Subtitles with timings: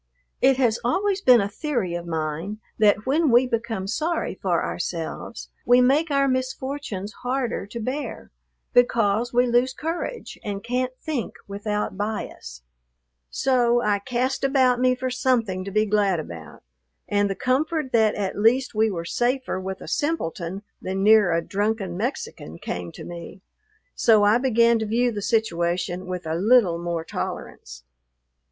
[0.41, 5.49] It has always been a theory of mine that when we become sorry for ourselves
[5.63, 8.31] we make our misfortunes harder to bear,
[8.73, 12.63] because we lose courage and can't think without bias;
[13.29, 16.63] so I cast about me for something to be glad about,
[17.07, 21.43] and the comfort that at least we were safer with a simpleton than near a
[21.43, 23.43] drunken Mexican came to me;
[23.93, 27.83] so I began to view the situation with a little more tolerance.